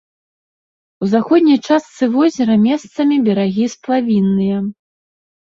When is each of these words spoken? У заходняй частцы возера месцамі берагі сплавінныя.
У 1.03 1.09
заходняй 1.13 1.59
частцы 1.67 2.03
возера 2.15 2.57
месцамі 2.65 3.15
берагі 3.29 3.71
сплавінныя. 3.75 4.57